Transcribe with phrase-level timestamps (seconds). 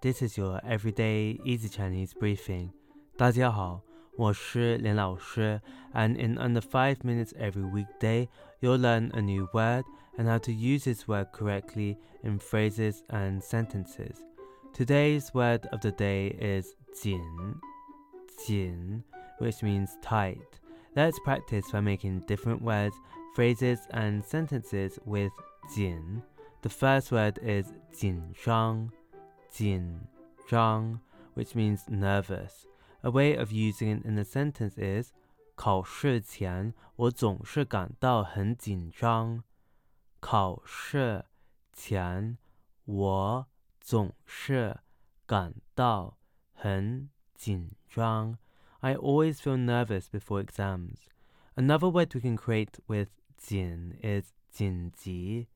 [0.00, 2.70] This is your everyday easy Chinese briefing.
[3.16, 3.82] 大家好，
[4.16, 5.60] 我是连老师,
[5.92, 8.28] and in under 5 minutes every weekday,
[8.60, 9.84] you'll learn a new word
[10.16, 14.22] and how to use this word correctly in phrases and sentences.
[14.72, 17.20] Today's word of the day is 紧,
[18.46, 19.02] 紧,
[19.38, 20.60] which means tight.
[20.94, 22.94] Let's practice by making different words,
[23.34, 25.32] phrases, and sentences with
[25.74, 26.22] 紧.
[26.62, 28.90] The first word is 紧张,
[29.50, 30.00] 紧
[30.46, 31.00] 张,
[31.34, 32.66] which means nervous.
[33.02, 35.12] A way of using it in a sentence is
[35.54, 39.42] 考试前我总是感到很紧张。
[40.20, 41.24] 考试
[41.72, 42.36] 前
[42.84, 43.46] 我
[43.80, 44.80] 总是
[45.26, 46.18] 感到
[46.52, 48.38] 很紧张。
[48.80, 51.06] I always feel nervous before exams.
[51.54, 55.46] Another word we can create with 紧 is 紧急,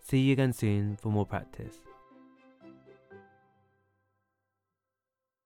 [0.00, 1.76] See you again soon for more practice.